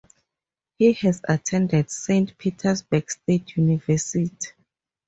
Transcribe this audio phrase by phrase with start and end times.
[0.79, 4.47] He has attended Saint Petersburg State University.